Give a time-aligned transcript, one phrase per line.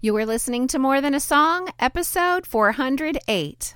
[0.00, 3.74] You are listening to More Than a Song, episode 408.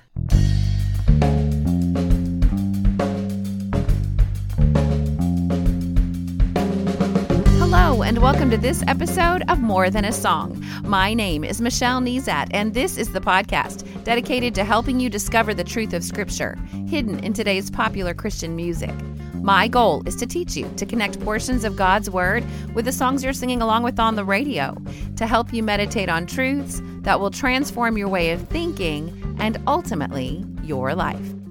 [7.57, 10.63] Hello, and welcome to this episode of More Than a Song.
[10.83, 15.53] My name is Michelle Nezat, and this is the podcast dedicated to helping you discover
[15.53, 18.93] the truth of Scripture hidden in today's popular Christian music.
[19.43, 23.25] My goal is to teach you to connect portions of God's Word with the songs
[23.25, 24.77] you're singing along with on the radio,
[25.17, 30.45] to help you meditate on truths that will transform your way of thinking and ultimately
[30.63, 31.42] your life.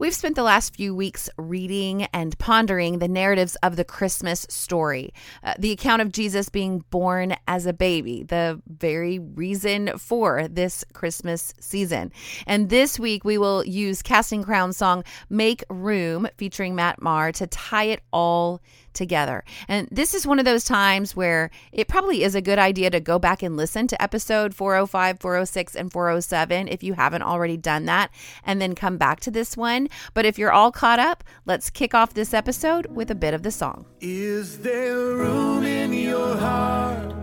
[0.00, 5.12] We've spent the last few weeks reading and pondering the narratives of the Christmas story,
[5.42, 10.84] uh, the account of Jesus being born as a baby, the very reason for this
[10.92, 12.12] Christmas season.
[12.46, 17.48] And this week we will use Casting Crown's song Make Room featuring Matt Maher to
[17.48, 18.60] tie it all
[18.98, 19.44] together.
[19.68, 23.00] And this is one of those times where it probably is a good idea to
[23.00, 27.86] go back and listen to episode 405, 406, and 407 if you haven't already done
[27.86, 28.10] that,
[28.44, 29.88] and then come back to this one.
[30.12, 33.42] But if you're all caught up, let's kick off this episode with a bit of
[33.42, 33.86] the song.
[34.00, 37.14] Is there room in your heart?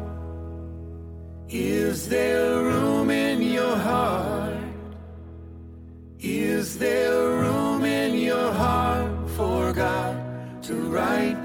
[1.50, 4.53] Is there room in your heart?
[6.20, 10.26] Is there room in your heart for God?
[10.66, 11.38] to write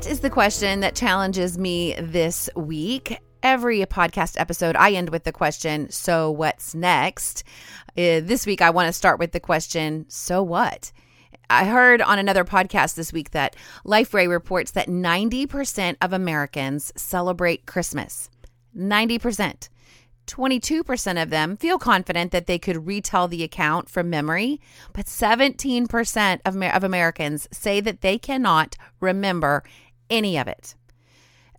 [0.00, 3.18] That is the question that challenges me this week.
[3.42, 7.44] Every podcast episode, I end with the question, So what's next?
[7.98, 10.90] Uh, this week, I want to start with the question, So what?
[11.50, 17.66] I heard on another podcast this week that Lifeway reports that 90% of Americans celebrate
[17.66, 18.30] Christmas.
[18.74, 19.68] 90%.
[20.26, 24.60] 22% of them feel confident that they could retell the account from memory,
[24.92, 29.64] but 17% of, of Americans say that they cannot remember
[30.10, 30.74] any of it.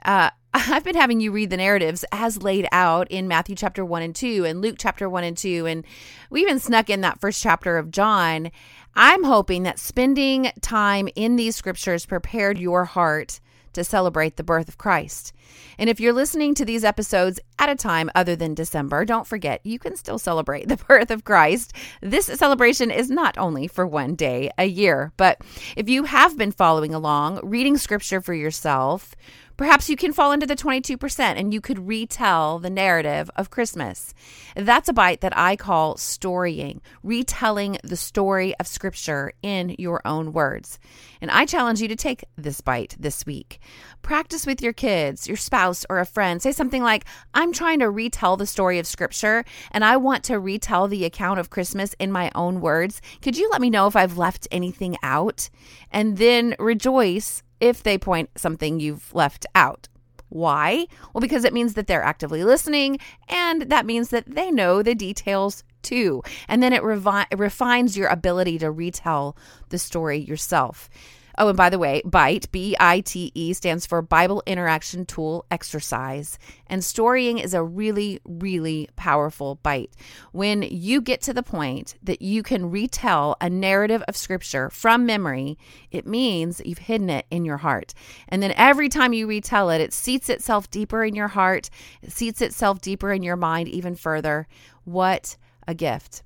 [0.03, 4.01] Uh, I've been having you read the narratives as laid out in Matthew chapter 1
[4.01, 5.65] and 2 and Luke chapter 1 and 2.
[5.65, 5.85] And
[6.29, 8.51] we even snuck in that first chapter of John.
[8.93, 13.39] I'm hoping that spending time in these scriptures prepared your heart
[13.73, 15.31] to celebrate the birth of Christ.
[15.77, 19.65] And if you're listening to these episodes at a time other than December, don't forget
[19.65, 21.73] you can still celebrate the birth of Christ.
[22.01, 25.41] This celebration is not only for one day a year, but
[25.75, 29.15] if you have been following along, reading scripture for yourself,
[29.61, 34.11] Perhaps you can fall into the 22% and you could retell the narrative of Christmas.
[34.55, 40.33] That's a bite that I call storying, retelling the story of Scripture in your own
[40.33, 40.79] words.
[41.21, 43.59] And I challenge you to take this bite this week.
[44.01, 46.41] Practice with your kids, your spouse, or a friend.
[46.41, 50.39] Say something like, I'm trying to retell the story of Scripture and I want to
[50.39, 53.01] retell the account of Christmas in my own words.
[53.21, 55.49] Could you let me know if I've left anything out?
[55.91, 59.87] And then rejoice if they point something you've left out.
[60.29, 60.87] Why?
[61.13, 64.95] Well, because it means that they're actively listening, and that means that they know the
[64.95, 66.23] details too.
[66.47, 69.35] And then it revi- refines your ability to retell
[69.69, 70.89] the story yourself.
[71.41, 75.43] Oh, and by the way, BITE, B I T E, stands for Bible Interaction Tool
[75.49, 76.37] Exercise.
[76.67, 79.91] And storying is a really, really powerful bite.
[80.33, 85.07] When you get to the point that you can retell a narrative of Scripture from
[85.07, 85.57] memory,
[85.89, 87.95] it means you've hidden it in your heart.
[88.29, 91.71] And then every time you retell it, it seats itself deeper in your heart,
[92.03, 94.47] it seats itself deeper in your mind even further.
[94.83, 95.37] What
[95.67, 96.21] a gift.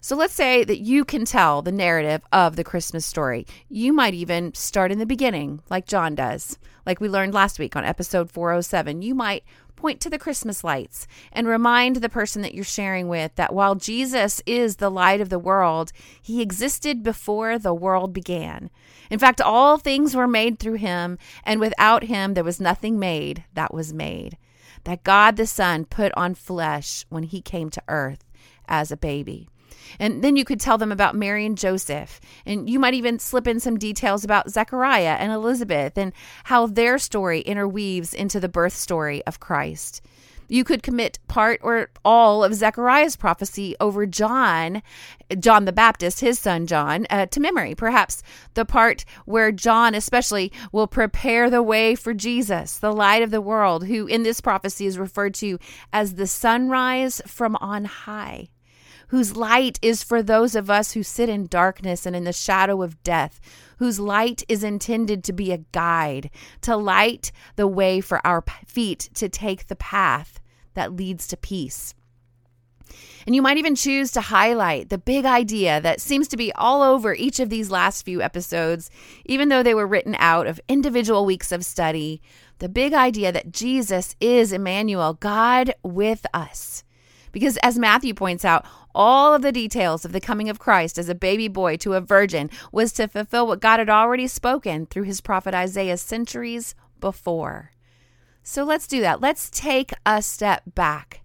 [0.00, 3.46] So let's say that you can tell the narrative of the Christmas story.
[3.68, 6.58] You might even start in the beginning, like John does.
[6.86, 9.02] Like we learned last week on episode 407.
[9.02, 9.44] You might
[9.78, 13.76] point to the Christmas lights and remind the person that you're sharing with that while
[13.76, 18.70] Jesus is the light of the world, he existed before the world began.
[19.10, 23.44] In fact, all things were made through him, and without him there was nothing made
[23.54, 24.36] that was made.
[24.84, 28.24] That God the Son put on flesh when he came to earth
[28.66, 29.48] as a baby.
[29.98, 32.20] And then you could tell them about Mary and Joseph.
[32.46, 36.12] And you might even slip in some details about Zechariah and Elizabeth and
[36.44, 40.02] how their story interweaves into the birth story of Christ.
[40.48, 44.82] You could commit part or all of Zechariah's prophecy over John,
[45.38, 47.74] John the Baptist, his son John, uh, to memory.
[47.74, 48.22] Perhaps
[48.54, 53.42] the part where John, especially, will prepare the way for Jesus, the light of the
[53.42, 55.58] world, who in this prophecy is referred to
[55.92, 58.48] as the sunrise from on high
[59.08, 62.82] whose light is for those of us who sit in darkness and in the shadow
[62.82, 63.40] of death,
[63.78, 66.30] whose light is intended to be a guide,
[66.62, 70.40] to light the way for our feet to take the path
[70.74, 71.94] that leads to peace.
[73.26, 76.82] And you might even choose to highlight the big idea that seems to be all
[76.82, 78.90] over each of these last few episodes,
[79.26, 82.22] even though they were written out of individual weeks of study.
[82.58, 86.84] The big idea that Jesus is Emmanuel, God with us.
[87.30, 88.64] Because as Matthew points out,
[88.98, 92.00] all of the details of the coming of Christ as a baby boy to a
[92.00, 97.70] virgin was to fulfill what God had already spoken through his prophet Isaiah centuries before.
[98.42, 99.20] So let's do that.
[99.20, 101.20] Let's take a step back.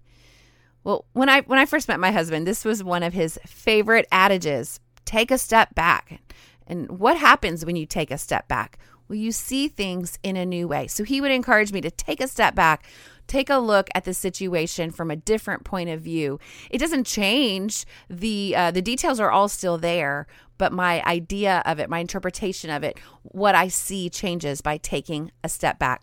[0.83, 4.05] Well, when I when I first met my husband, this was one of his favorite
[4.11, 4.79] adages.
[5.05, 6.21] Take a step back.
[6.67, 8.77] And what happens when you take a step back?
[9.07, 10.87] Well, you see things in a new way.
[10.87, 12.85] So he would encourage me to take a step back,
[13.27, 16.39] take a look at the situation from a different point of view.
[16.69, 20.27] It doesn't change the uh, the details are all still there,
[20.57, 25.31] but my idea of it, my interpretation of it, what I see changes by taking
[25.43, 26.01] a step back.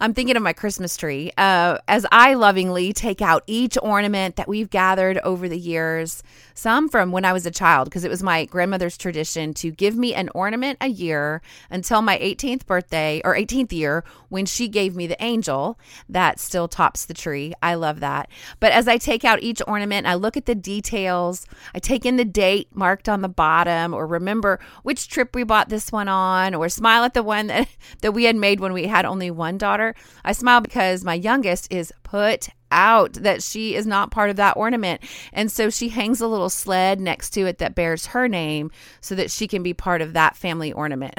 [0.00, 1.30] I'm thinking of my Christmas tree.
[1.38, 6.22] Uh, as I lovingly take out each ornament that we've gathered over the years,
[6.54, 9.96] some from when I was a child, because it was my grandmother's tradition to give
[9.96, 14.96] me an ornament a year until my 18th birthday or 18th year when she gave
[14.96, 15.78] me the angel
[16.08, 17.52] that still tops the tree.
[17.62, 18.30] I love that.
[18.60, 22.16] But as I take out each ornament, I look at the details, I take in
[22.16, 26.54] the date marked on the bottom, or remember which trip we bought this one on,
[26.54, 27.68] or smile at the one that,
[28.00, 31.72] that we had made when we had only one daughter I smile because my youngest
[31.72, 35.00] is put out that she is not part of that ornament.
[35.32, 39.14] And so she hangs a little sled next to it that bears her name so
[39.14, 41.14] that she can be part of that family ornament.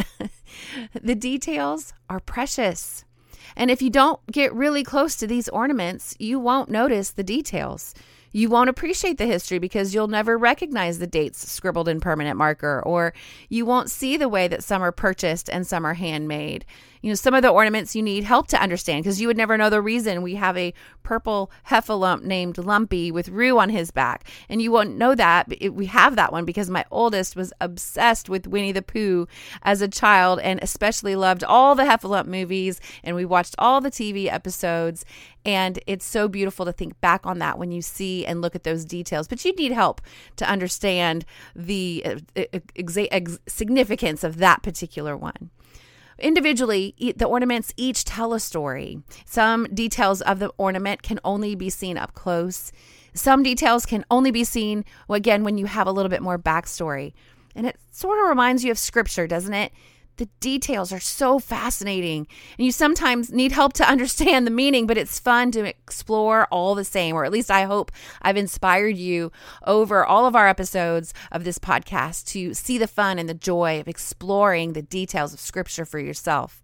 [1.01, 3.05] the details are precious.
[3.55, 7.95] And if you don't get really close to these ornaments, you won't notice the details.
[8.35, 12.83] You won't appreciate the history because you'll never recognize the dates scribbled in permanent marker,
[12.85, 13.13] or
[13.47, 16.65] you won't see the way that some are purchased and some are handmade
[17.05, 19.59] you know, some of the ornaments you need help to understand because you would never
[19.59, 20.73] know the reason we have a
[21.03, 24.27] purple heffalump named Lumpy with Roo on his back.
[24.49, 25.53] And you won't know that.
[25.71, 29.27] We have that one because my oldest was obsessed with Winnie the Pooh
[29.61, 32.81] as a child and especially loved all the heffalump movies.
[33.03, 35.05] And we watched all the TV episodes.
[35.45, 38.63] And it's so beautiful to think back on that when you see and look at
[38.63, 39.27] those details.
[39.27, 40.01] But you need help
[40.37, 41.23] to understand
[41.55, 42.03] the
[42.35, 45.51] uh, ex- ex- significance of that particular one.
[46.17, 49.01] Individually, the ornaments each tell a story.
[49.25, 52.71] Some details of the ornament can only be seen up close.
[53.13, 57.13] Some details can only be seen, again, when you have a little bit more backstory.
[57.55, 59.71] And it sort of reminds you of scripture, doesn't it?
[60.17, 62.27] The details are so fascinating.
[62.57, 66.75] And you sometimes need help to understand the meaning but it's fun to explore all
[66.75, 67.91] the same or at least i hope
[68.21, 69.31] i've inspired you
[69.65, 73.79] over all of our episodes of this podcast to see the fun and the joy
[73.79, 76.61] of exploring the details of scripture for yourself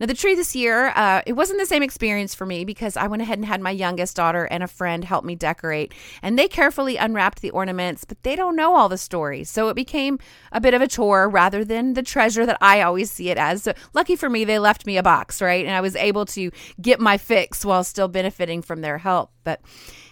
[0.00, 3.06] now, the tree this year, uh, it wasn't the same experience for me because I
[3.06, 5.92] went ahead and had my youngest daughter and a friend help me decorate.
[6.22, 9.50] And they carefully unwrapped the ornaments, but they don't know all the stories.
[9.50, 10.18] So it became
[10.52, 13.64] a bit of a chore rather than the treasure that I always see it as.
[13.64, 15.66] So lucky for me, they left me a box, right?
[15.66, 16.50] And I was able to
[16.80, 19.32] get my fix while still benefiting from their help.
[19.44, 19.60] But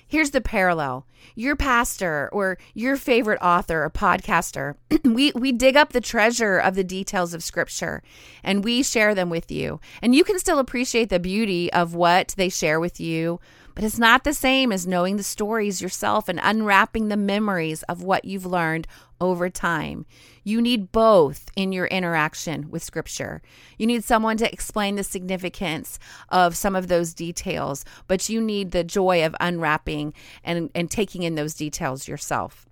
[0.08, 1.06] here's the parallel.
[1.34, 6.74] Your pastor or your favorite author or podcaster we we dig up the treasure of
[6.74, 8.02] the details of scripture
[8.42, 9.80] and we share them with you.
[10.02, 13.38] And you can still appreciate the beauty of what they share with you
[13.78, 18.02] but it's not the same as knowing the stories yourself and unwrapping the memories of
[18.02, 18.88] what you've learned
[19.20, 20.06] over time.
[20.44, 23.42] You need both in your interaction with Scripture.
[23.76, 25.98] You need someone to explain the significance
[26.30, 31.22] of some of those details, but you need the joy of unwrapping and, and taking
[31.22, 32.68] in those details yourself.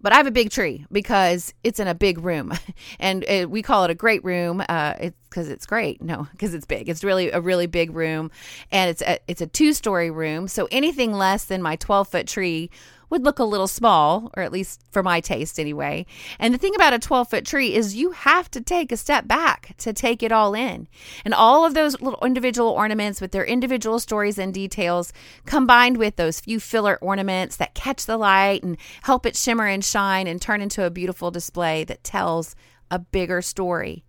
[0.00, 2.52] But I have a big tree because it's in a big room,
[2.98, 4.62] and it, we call it a great room.
[4.68, 6.02] Uh, it's because it's great.
[6.02, 6.88] No, because it's big.
[6.88, 8.30] It's really a really big room,
[8.70, 10.48] and it's a, it's a two story room.
[10.48, 12.70] So anything less than my twelve foot tree
[13.12, 16.06] would look a little small, or at least for my taste anyway.
[16.38, 19.28] And the thing about a 12 foot tree is you have to take a step
[19.28, 20.88] back to take it all in.
[21.22, 25.12] And all of those little individual ornaments with their individual stories and details,
[25.44, 29.84] combined with those few filler ornaments that catch the light and help it shimmer and
[29.84, 32.56] shine and turn into a beautiful display that tells
[32.90, 34.04] a bigger story.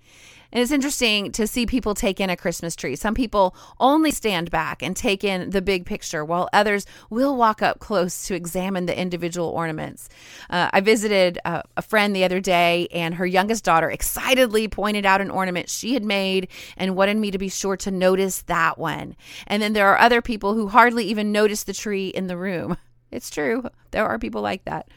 [0.54, 2.96] And it's interesting to see people take in a Christmas tree.
[2.96, 7.64] Some people only stand back and take in the big picture, while others will walk
[7.64, 10.10] up close to examine the individual ornaments.
[10.52, 15.08] Uh, I visited a, a friend the other day, and her youngest daughter excitedly pointed
[15.08, 18.78] out an ornament she had made and wanted me to be sure to notice that
[18.78, 19.16] one.
[19.48, 22.78] And then there are other people who hardly even notice the tree in the room.
[23.14, 23.64] It's true.
[23.92, 24.88] There are people like that.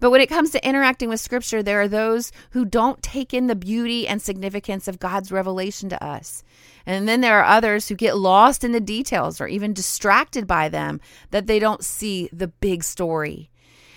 [0.00, 3.46] But when it comes to interacting with Scripture, there are those who don't take in
[3.46, 6.42] the beauty and significance of God's revelation to us.
[6.86, 10.68] And then there are others who get lost in the details or even distracted by
[10.68, 13.50] them, that they don't see the big story.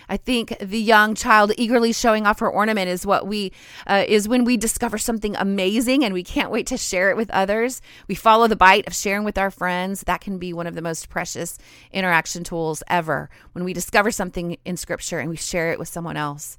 [0.09, 3.51] I think the young child eagerly showing off her ornament is what we
[3.85, 7.29] uh, is when we discover something amazing and we can't wait to share it with
[7.31, 7.81] others.
[8.07, 10.01] We follow the bite of sharing with our friends.
[10.01, 11.57] That can be one of the most precious
[11.91, 13.29] interaction tools ever.
[13.53, 16.57] When we discover something in scripture and we share it with someone else.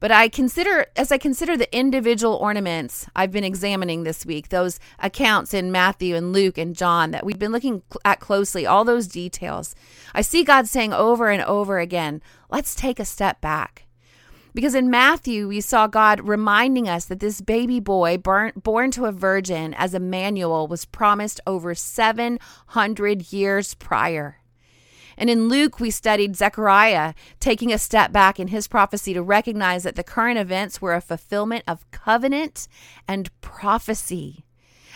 [0.00, 4.80] But I consider, as I consider the individual ornaments I've been examining this week, those
[4.98, 9.06] accounts in Matthew and Luke and John that we've been looking at closely, all those
[9.06, 9.74] details,
[10.14, 13.84] I see God saying over and over again, let's take a step back.
[14.54, 19.04] Because in Matthew, we saw God reminding us that this baby boy born, born to
[19.04, 24.39] a virgin as Emmanuel was promised over 700 years prior.
[25.20, 29.82] And in Luke, we studied Zechariah taking a step back in his prophecy to recognize
[29.82, 32.66] that the current events were a fulfillment of covenant
[33.06, 34.46] and prophecy.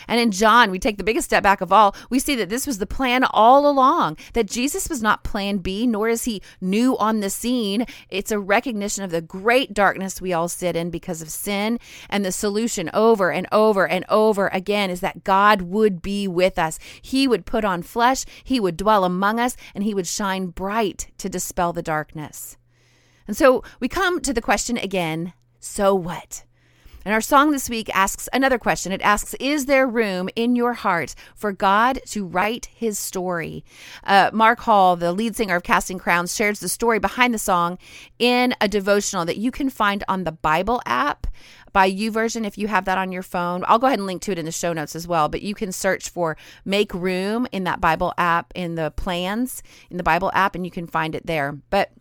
[0.07, 1.95] And in John, we take the biggest step back of all.
[2.09, 5.87] We see that this was the plan all along, that Jesus was not plan B,
[5.87, 7.85] nor is he new on the scene.
[8.09, 11.79] It's a recognition of the great darkness we all sit in because of sin.
[12.09, 16.59] And the solution over and over and over again is that God would be with
[16.59, 16.79] us.
[17.01, 21.11] He would put on flesh, he would dwell among us, and he would shine bright
[21.17, 22.57] to dispel the darkness.
[23.27, 26.43] And so we come to the question again so what?
[27.05, 28.91] And our song this week asks another question.
[28.91, 33.63] It asks, Is there room in your heart for God to write his story?
[34.03, 37.77] Uh, Mark Hall, the lead singer of Casting Crowns, shares the story behind the song
[38.17, 41.27] in a devotional that you can find on the Bible app
[41.71, 43.63] by YouVersion if you have that on your phone.
[43.67, 45.53] I'll go ahead and link to it in the show notes as well, but you
[45.53, 50.31] can search for Make Room in that Bible app in the plans in the Bible
[50.33, 51.51] app and you can find it there.
[51.69, 51.91] But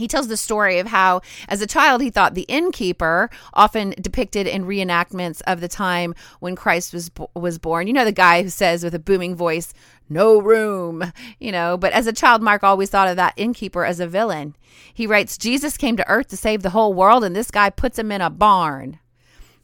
[0.00, 4.46] he tells the story of how, as a child, he thought the innkeeper, often depicted
[4.46, 7.86] in reenactments of the time when Christ was was born.
[7.86, 9.72] You know, the guy who says with a booming voice,
[10.08, 11.76] "No room," you know.
[11.76, 14.56] But as a child, Mark always thought of that innkeeper as a villain.
[14.92, 17.98] He writes, "Jesus came to Earth to save the whole world, and this guy puts
[17.98, 18.98] him in a barn."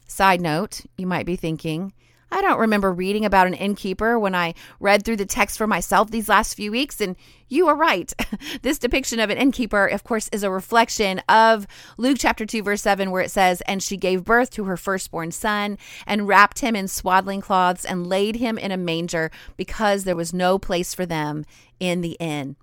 [0.07, 1.91] Side note: You might be thinking,
[2.31, 6.11] I don't remember reading about an innkeeper when I read through the text for myself
[6.11, 7.15] these last few weeks, and
[7.47, 8.13] you are right.
[8.61, 11.65] this depiction of an innkeeper, of course, is a reflection of
[11.97, 15.31] Luke chapter 2, verse 7, where it says, And she gave birth to her firstborn
[15.31, 20.15] son, and wrapped him in swaddling cloths, and laid him in a manger, because there
[20.15, 21.45] was no place for them
[21.79, 22.57] in the inn.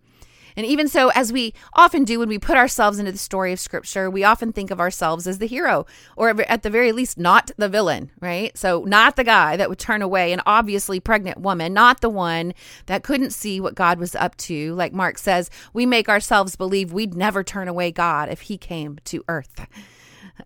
[0.56, 3.60] And even so, as we often do when we put ourselves into the story of
[3.60, 7.50] Scripture, we often think of ourselves as the hero, or at the very least, not
[7.56, 8.56] the villain, right?
[8.56, 12.54] So, not the guy that would turn away an obviously pregnant woman, not the one
[12.86, 14.74] that couldn't see what God was up to.
[14.74, 18.98] Like Mark says, we make ourselves believe we'd never turn away God if he came
[19.04, 19.66] to earth.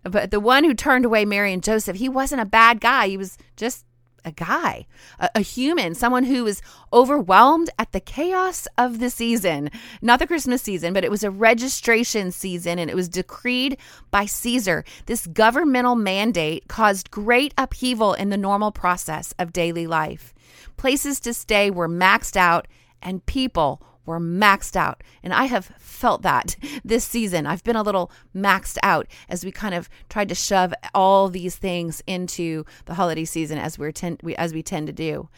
[0.03, 3.07] But the one who turned away Mary and Joseph, he wasn't a bad guy.
[3.07, 3.85] He was just
[4.25, 4.85] a guy,
[5.19, 6.61] a, a, human, someone who was
[6.91, 9.69] overwhelmed at the chaos of the season.
[10.01, 13.77] Not the Christmas season, but it was a registration season and it was decreed
[14.11, 14.83] by Caesar.
[15.05, 20.33] This governmental mandate caused great upheaval in the normal process of daily life.
[20.77, 22.67] Places to stay were maxed out
[23.01, 25.03] and people were maxed out.
[25.23, 27.45] And I have felt that this season.
[27.45, 31.55] I've been a little maxed out as we kind of tried to shove all these
[31.55, 35.29] things into the holiday season as we're ten- we, as we tend to do.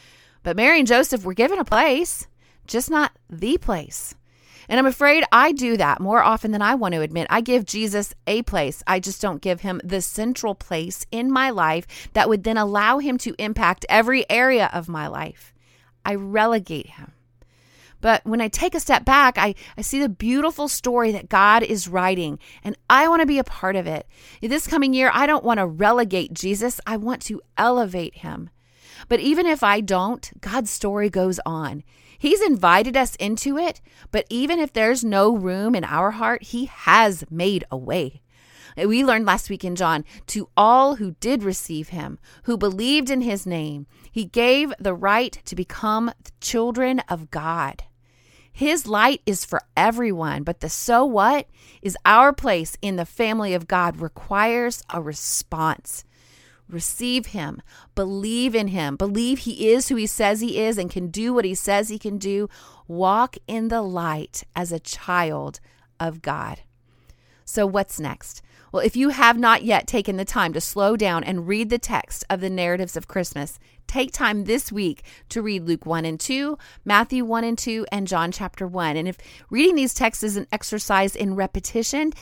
[0.44, 2.28] But Mary and Joseph were given a place,
[2.66, 4.16] just not the place.
[4.70, 7.28] And I'm afraid I do that more often than I want to admit.
[7.30, 8.82] I give Jesus a place.
[8.88, 13.00] I just don't give him the central place in my life that would then allow
[13.00, 15.54] him to impact every area of my life.
[16.06, 17.12] I relegate him.
[18.02, 21.64] But when I take a step back, I, I see the beautiful story that God
[21.64, 24.08] is writing, and I want to be a part of it.
[24.42, 28.50] This coming year, I don't want to relegate Jesus, I want to elevate him.
[29.08, 31.84] But even if I don't, God's story goes on.
[32.18, 33.82] He's invited us into it,
[34.12, 38.22] but even if there's no room in our heart, He has made a way.
[38.78, 43.22] We learned last week in John to all who did receive him, who believed in
[43.22, 47.84] his name, he gave the right to become the children of God.
[48.62, 51.48] His light is for everyone, but the so what
[51.82, 56.04] is our place in the family of God requires a response.
[56.70, 57.64] receive him,
[57.96, 61.44] believe in him, believe he is who he says he is and can do what
[61.44, 62.48] he says he can do.
[62.88, 65.60] Walk in the light as a child
[66.00, 66.60] of God.
[67.44, 68.44] So, what's next?
[68.72, 71.78] Well, if you have not yet taken the time to slow down and read the
[71.78, 76.18] text of the narratives of Christmas, take time this week to read Luke 1 and
[76.18, 78.96] 2, Matthew 1 and 2, and John chapter 1.
[78.96, 79.18] And if
[79.50, 82.14] reading these texts is an exercise in repetition,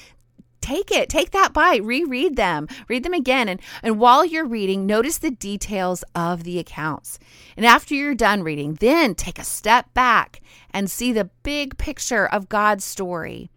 [0.59, 1.07] take it.
[1.07, 1.83] Take that bite.
[1.83, 2.67] Reread them.
[2.87, 3.47] Read them again.
[3.47, 7.19] And and while you're reading notice the details of the accounts.
[7.57, 10.41] And after you're done reading then take a step back
[10.71, 13.51] and see the big picture of God's story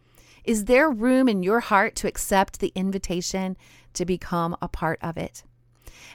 [0.44, 3.56] is there room in your heart to accept the invitation
[3.94, 5.44] to become a part of it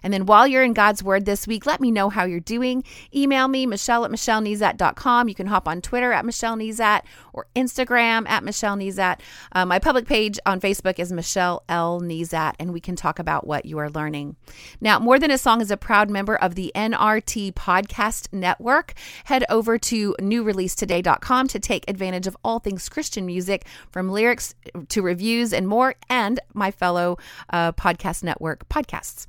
[0.03, 2.83] and then while you're in God's Word this week, let me know how you're doing.
[3.15, 5.29] Email me, Michelle at MichelleNezat.com.
[5.29, 7.01] You can hop on Twitter at Michelle Nezat
[7.33, 9.19] or Instagram at Michelle Nezat.
[9.51, 12.01] Uh, my public page on Facebook is Michelle L.
[12.01, 14.35] Nezat, and we can talk about what you are learning.
[14.81, 18.93] Now, More Than a Song is a proud member of the NRT Podcast Network.
[19.25, 24.55] Head over to newreleasetoday.com to take advantage of all things Christian music, from lyrics
[24.89, 27.17] to reviews and more, and my fellow
[27.51, 29.27] uh, podcast network podcasts.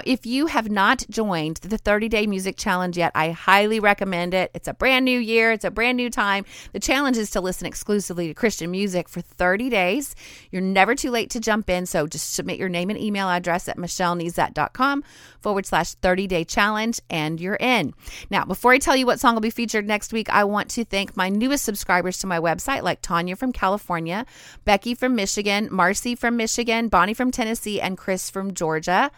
[0.00, 4.32] Now, if you have not joined the 30 day music challenge yet, I highly recommend
[4.32, 4.50] it.
[4.54, 6.46] It's a brand new year, it's a brand new time.
[6.72, 10.14] The challenge is to listen exclusively to Christian music for 30 days.
[10.50, 13.68] You're never too late to jump in, so just submit your name and email address
[13.68, 15.04] at michellenezat.com
[15.40, 17.92] forward slash 30 day challenge and you're in.
[18.30, 20.84] Now, before I tell you what song will be featured next week, I want to
[20.86, 24.24] thank my newest subscribers to my website, like Tanya from California,
[24.64, 29.10] Becky from Michigan, Marcy from Michigan, Bonnie from Tennessee, and Chris from Georgia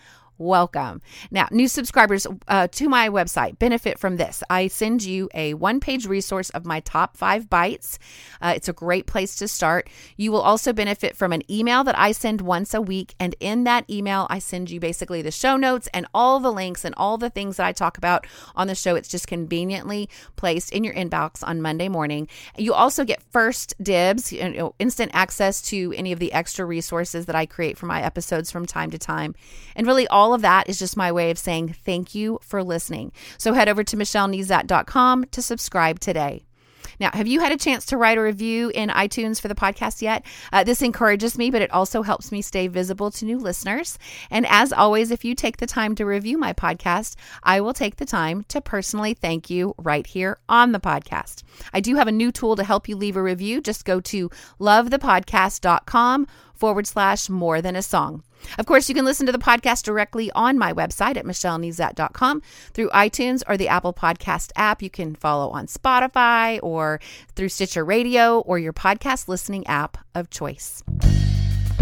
[0.42, 1.00] welcome.
[1.30, 4.42] Now, new subscribers uh, to my website benefit from this.
[4.50, 7.98] I send you a one page resource of my top five bites.
[8.40, 9.88] Uh, it's a great place to start.
[10.16, 13.14] You will also benefit from an email that I send once a week.
[13.20, 16.84] And in that email, I send you basically the show notes and all the links
[16.84, 18.94] and all the things that I talk about on the show.
[18.94, 22.28] It's just conveniently placed in your inbox on Monday morning.
[22.56, 27.26] You also get first dibs, you know, instant access to any of the extra resources
[27.26, 29.34] that I create for my episodes from time to time.
[29.76, 33.12] And really, all of that is just my way of saying thank you for listening.
[33.38, 36.44] So head over to michellenezat.com to subscribe today.
[37.00, 40.02] Now, have you had a chance to write a review in iTunes for the podcast
[40.02, 40.24] yet?
[40.52, 43.98] Uh, this encourages me, but it also helps me stay visible to new listeners.
[44.30, 47.96] And as always, if you take the time to review my podcast, I will take
[47.96, 51.42] the time to personally thank you right here on the podcast.
[51.72, 53.60] I do have a new tool to help you leave a review.
[53.60, 56.26] Just go to lovethepodcast.com
[56.62, 58.22] forward slash more than a song.
[58.56, 62.40] Of course, you can listen to the podcast directly on my website at michellenezat.com
[62.72, 64.80] through iTunes or the Apple Podcast app.
[64.80, 67.00] You can follow on Spotify or
[67.34, 70.84] through Stitcher Radio or your podcast listening app of choice.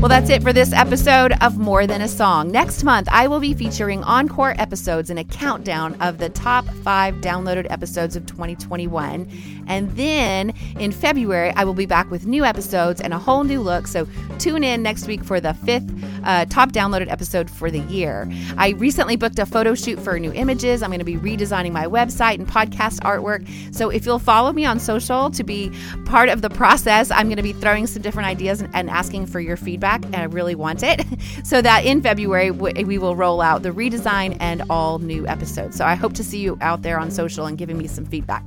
[0.01, 2.51] Well, that's it for this episode of More Than a Song.
[2.51, 7.17] Next month, I will be featuring encore episodes and a countdown of the top five
[7.17, 9.31] downloaded episodes of 2021.
[9.69, 13.61] And then in February, I will be back with new episodes and a whole new
[13.61, 13.87] look.
[13.87, 14.09] So
[14.39, 15.93] tune in next week for the fifth
[16.25, 18.27] uh, top downloaded episode for the year.
[18.57, 20.83] I recently booked a photo shoot for new images.
[20.83, 23.47] I'm going to be redesigning my website and podcast artwork.
[23.75, 25.71] So if you'll follow me on social to be
[26.07, 29.27] part of the process, I'm going to be throwing some different ideas and, and asking
[29.27, 31.05] for your feedback and I really want it,
[31.45, 35.77] so that in February we will roll out the redesign and all new episodes.
[35.77, 38.45] So I hope to see you out there on social and giving me some feedback.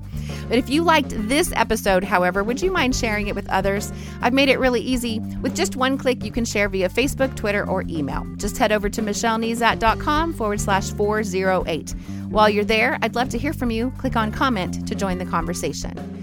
[0.48, 3.92] But if you liked this episode, however, would you mind sharing it with others?
[4.22, 5.20] I've made it really easy.
[5.42, 8.26] With just one click, you can share via Facebook, Twitter, or email.
[8.38, 11.96] Just head over to michellenezat.com forward slash 408.
[12.30, 13.92] While you're there, I'd love to hear from you.
[13.98, 16.23] Click on comment to join the conversation.